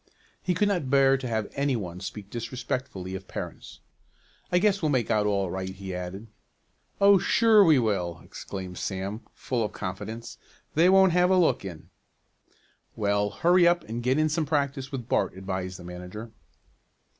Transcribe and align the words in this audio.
He 0.41 0.55
could 0.55 0.67
not 0.67 0.89
bear 0.89 1.15
to 1.15 1.27
have 1.27 1.47
any 1.53 1.75
one 1.75 1.99
speak 1.99 2.31
disrespectfully 2.31 3.13
of 3.13 3.27
parents. 3.27 3.81
"I 4.51 4.57
guess 4.57 4.81
we'll 4.81 4.89
make 4.89 5.11
out 5.11 5.27
all 5.27 5.51
right," 5.51 5.69
he 5.69 5.93
added. 5.93 6.25
"Oh, 6.99 7.19
sure 7.19 7.63
we 7.63 7.77
will!" 7.77 8.19
exclaimed 8.23 8.79
Sam, 8.79 9.21
full 9.35 9.63
of 9.63 9.73
confidence. 9.73 10.39
"They 10.73 10.89
won't 10.89 11.11
have 11.11 11.29
a 11.29 11.37
look 11.37 11.63
in." 11.63 11.91
"Well, 12.95 13.29
hurry 13.29 13.67
up 13.67 13.83
and 13.83 14.01
get 14.01 14.17
in 14.17 14.27
some 14.27 14.47
practice 14.47 14.91
with 14.91 15.07
Bart," 15.07 15.37
advised 15.37 15.77
the 15.77 15.83
manager. 15.83 16.31